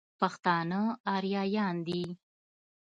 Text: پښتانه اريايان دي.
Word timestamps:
پښتانه 0.19 0.81
اريايان 1.15 1.75
دي. 1.87 2.03